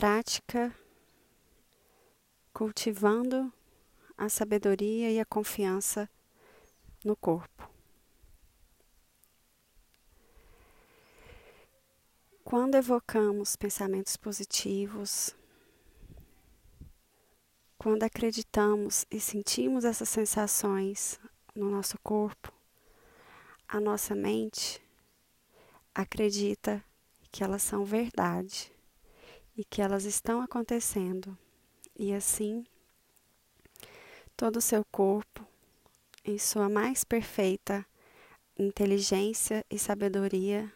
[0.00, 0.74] prática
[2.54, 3.52] cultivando
[4.16, 6.08] a sabedoria e a confiança
[7.04, 7.70] no corpo.
[12.42, 15.36] Quando evocamos pensamentos positivos,
[17.76, 21.20] quando acreditamos e sentimos essas sensações
[21.54, 22.50] no nosso corpo,
[23.68, 24.80] a nossa mente
[25.94, 26.82] acredita
[27.30, 28.79] que elas são verdade
[29.60, 31.36] e que elas estão acontecendo.
[31.94, 32.64] E assim,
[34.34, 35.46] todo o seu corpo,
[36.24, 37.84] em sua mais perfeita
[38.58, 40.72] inteligência e sabedoria,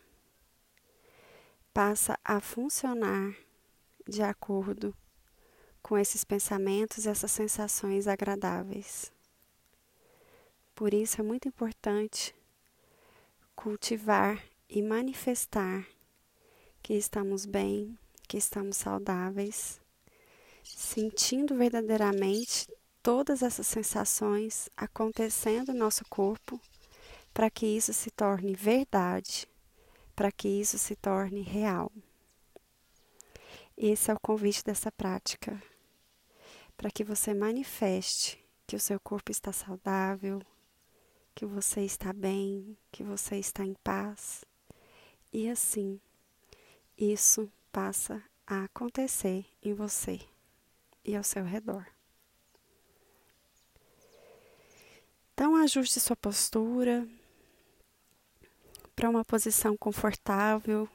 [1.72, 3.34] passa a funcionar
[4.06, 4.94] de acordo
[5.82, 9.10] com esses pensamentos e essas sensações agradáveis.
[10.74, 12.34] Por isso é muito importante
[13.56, 15.86] cultivar e manifestar
[16.82, 19.80] que estamos bem, que estamos saudáveis,
[20.62, 22.68] sentindo verdadeiramente
[23.02, 26.60] todas essas sensações acontecendo no nosso corpo,
[27.32, 29.46] para que isso se torne verdade,
[30.14, 31.90] para que isso se torne real.
[33.76, 35.60] Esse é o convite dessa prática
[36.76, 40.40] para que você manifeste que o seu corpo está saudável,
[41.34, 44.44] que você está bem, que você está em paz.
[45.32, 46.00] E assim,
[46.96, 50.20] isso passa a acontecer em você
[51.04, 51.84] e ao seu redor.
[55.32, 57.04] Então, ajuste sua postura
[58.94, 60.88] para uma posição confortável,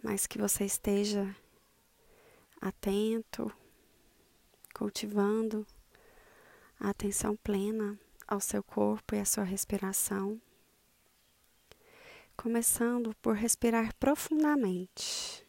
[0.00, 1.34] mas que você esteja
[2.60, 3.52] atento
[4.72, 5.66] cultivando
[6.78, 10.40] a atenção plena ao seu corpo e à sua respiração.
[12.36, 15.44] Começando por respirar profundamente.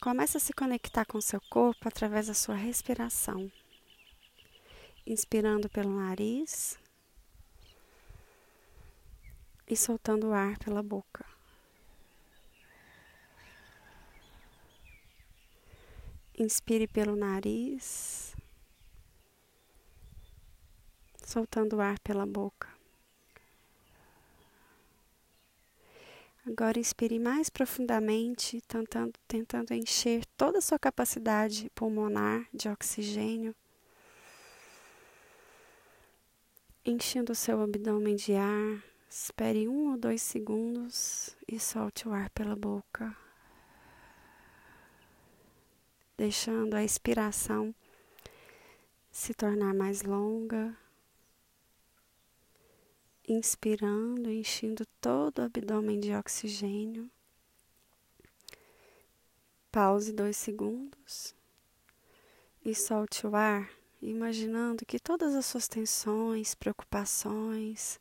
[0.00, 3.50] Comece a se conectar com seu corpo através da sua respiração.
[5.06, 6.78] Inspirando pelo nariz
[9.68, 11.24] e soltando o ar pela boca.
[16.38, 18.34] Inspire pelo nariz,
[21.22, 22.79] soltando o ar pela boca.
[26.46, 33.54] Agora inspire mais profundamente, tentando, tentando encher toda a sua capacidade pulmonar de oxigênio,
[36.84, 38.82] enchendo o seu abdômen de ar.
[39.08, 43.14] Espere um ou dois segundos e solte o ar pela boca
[46.20, 47.74] deixando a expiração
[49.10, 50.76] se tornar mais longa,
[53.32, 57.10] inspirando, enchendo todo o abdômen de oxigênio.
[59.70, 61.34] Pause dois segundos
[62.64, 63.70] e solte o ar,
[64.02, 68.00] imaginando que todas as suas tensões, preocupações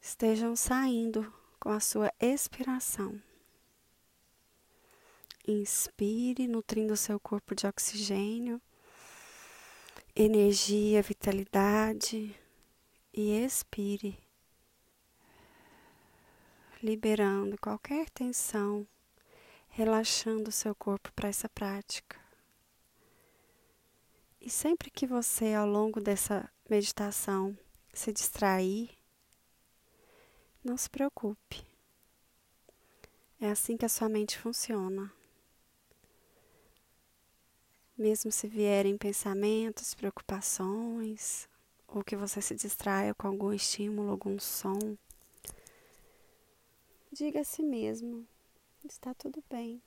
[0.00, 3.20] estejam saindo com a sua expiração.
[5.46, 8.60] Inspire, nutrindo seu corpo de oxigênio,
[10.14, 12.36] energia, vitalidade.
[13.12, 14.16] E expire,
[16.82, 18.86] liberando qualquer tensão,
[19.68, 22.20] relaxando o seu corpo para essa prática.
[24.40, 27.58] E sempre que você, ao longo dessa meditação,
[27.92, 28.90] se distrair,
[30.62, 31.66] não se preocupe.
[33.40, 35.12] É assim que a sua mente funciona
[37.98, 41.48] mesmo se vierem pensamentos, preocupações,
[41.88, 44.78] ou que você se distraia com algum estímulo, algum som,
[47.10, 48.26] diga a si mesmo:
[48.84, 49.82] está tudo bem.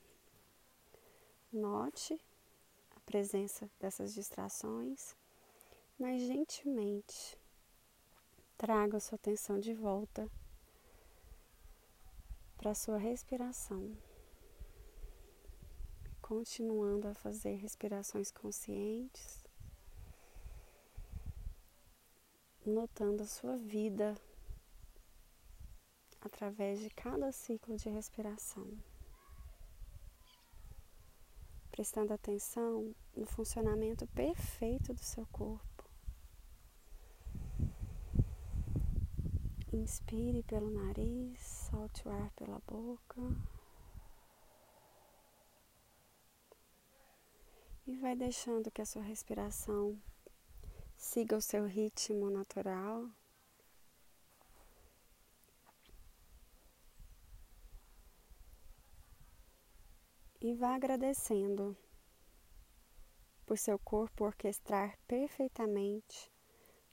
[1.52, 2.20] Note
[2.96, 5.14] a presença dessas distrações,
[5.98, 7.38] mas gentilmente
[8.58, 10.28] traga sua atenção de volta
[12.56, 13.96] para a sua respiração
[16.32, 19.41] continuando a fazer respirações conscientes,
[22.64, 24.14] notando a sua vida
[26.20, 28.66] através de cada ciclo de respiração.
[31.70, 35.90] Prestando atenção no funcionamento perfeito do seu corpo.
[39.72, 43.20] Inspire pelo nariz, solte o ar pela boca.
[47.86, 50.00] e vai deixando que a sua respiração
[51.02, 53.10] siga o seu ritmo natural.
[60.40, 61.76] E vá agradecendo
[63.44, 66.32] por seu corpo orquestrar perfeitamente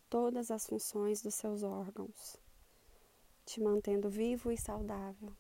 [0.09, 2.35] todas as funções dos seus órgãos,
[3.45, 5.35] te mantendo vivo e saudável.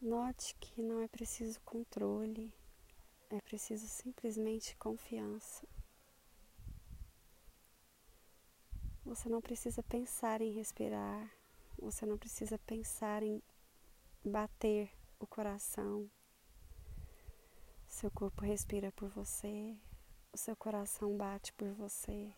[0.00, 2.52] Note que não é preciso controle,
[3.30, 5.66] é preciso simplesmente confiança.
[9.04, 11.30] Você não precisa pensar em respirar,
[11.78, 13.42] você não precisa pensar em
[14.24, 16.10] bater o coração.
[17.86, 19.76] Seu corpo respira por você,
[20.32, 22.32] o seu coração bate por você.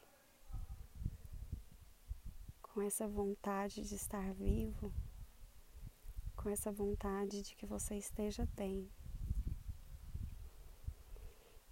[2.63, 4.93] Com essa vontade de estar vivo,
[6.37, 8.89] com essa vontade de que você esteja bem.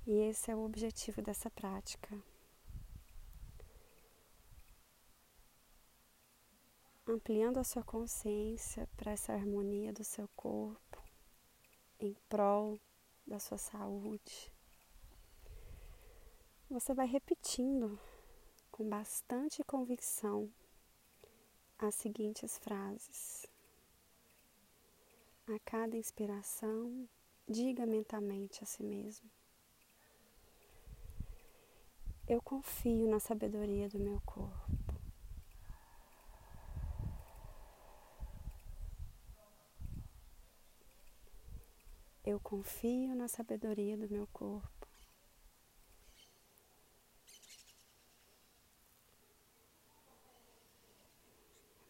[0.06, 2.17] E esse é o objetivo dessa prática.
[7.05, 11.03] Ampliando a sua consciência para essa harmonia do seu corpo,
[11.99, 12.79] em prol
[13.26, 14.53] da sua saúde.
[16.70, 17.99] Você vai repetindo
[18.70, 20.49] com bastante convicção
[21.79, 23.47] as seguintes frases.
[25.49, 27.09] A cada inspiração,
[27.49, 29.36] diga mentalmente a si mesmo:
[32.28, 34.67] Eu confio na sabedoria do meu corpo.
[42.25, 44.88] Eu confio na sabedoria do meu corpo.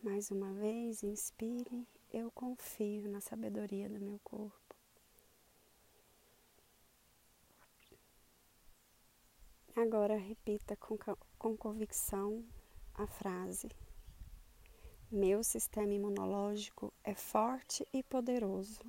[0.03, 4.76] Mais uma vez, inspire eu confio na sabedoria do meu corpo.
[9.77, 10.97] Agora repita com,
[11.39, 12.43] com convicção
[12.95, 13.69] a frase:
[15.13, 18.81] Meu sistema imunológico é forte e poderoso.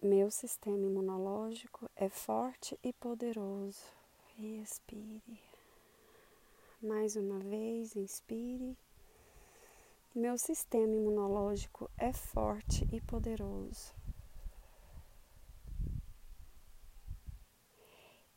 [0.00, 3.82] Meu sistema imunológico é forte e poderoso.
[4.36, 5.40] Respire.
[6.80, 8.78] Mais uma vez, inspire.
[10.14, 13.99] Meu sistema imunológico é forte e poderoso.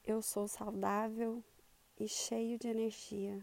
[0.05, 1.41] Eu sou saudável
[1.97, 3.41] e cheio de energia.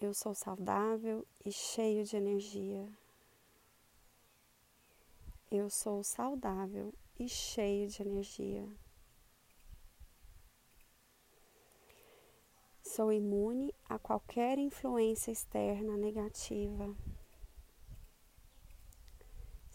[0.00, 2.88] Eu sou saudável e cheio de energia.
[5.50, 8.68] Eu sou saudável e cheio de energia.
[12.80, 16.94] Sou imune a qualquer influência externa negativa.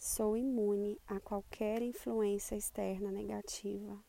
[0.04, 4.04] Sou imune a qualquer influência externa negativa.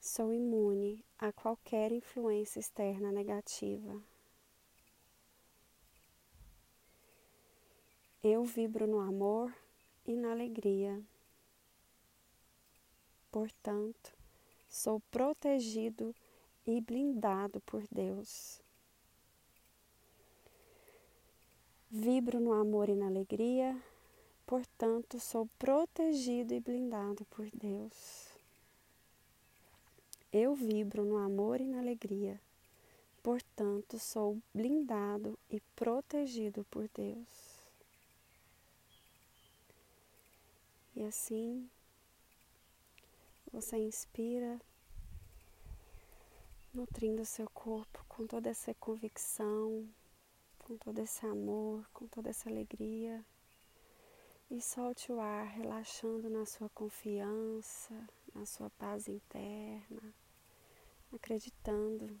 [0.00, 4.02] Sou imune a qualquer influência externa negativa.
[8.24, 9.54] Eu vibro no amor
[10.06, 10.98] e na alegria.
[13.30, 14.16] Portanto,
[14.66, 16.14] Sou protegido
[16.66, 18.60] e blindado por Deus.
[21.90, 23.74] Vibro no amor e na alegria,
[24.46, 28.28] portanto, sou protegido e blindado por Deus.
[30.30, 32.38] Eu vibro no amor e na alegria,
[33.22, 37.58] portanto, sou blindado e protegido por Deus.
[40.94, 41.70] E assim
[43.50, 44.60] você inspira,
[46.74, 49.88] nutrindo seu corpo com toda essa convicção,
[50.68, 53.24] com todo esse amor, com toda essa alegria.
[54.50, 57.94] E solte o ar, relaxando na sua confiança,
[58.34, 60.14] na sua paz interna,
[61.10, 62.20] acreditando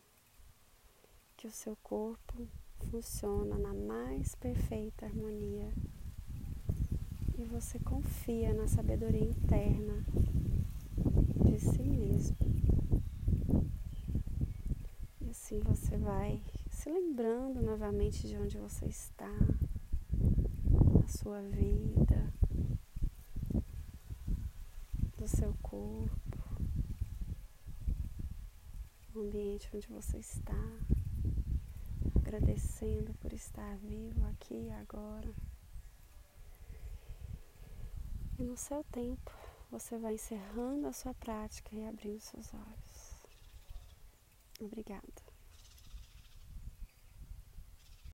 [1.36, 2.48] que o seu corpo
[2.90, 5.70] funciona na mais perfeita harmonia.
[7.36, 10.04] E você confia na sabedoria interna
[11.44, 12.36] de si mesmo.
[15.20, 16.42] E assim você vai
[16.78, 19.32] se lembrando novamente de onde você está,
[20.94, 22.32] na sua vida,
[25.16, 26.38] do seu corpo,
[29.12, 30.54] o ambiente onde você está,
[32.14, 35.34] agradecendo por estar vivo aqui e agora.
[38.38, 39.32] E no seu tempo,
[39.68, 43.24] você vai encerrando a sua prática e abrindo seus olhos.
[44.60, 45.27] Obrigada.